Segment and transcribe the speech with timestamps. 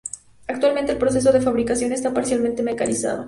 [0.47, 3.19] Actualmente el proceso de fabricación está parcialmente mecanizado.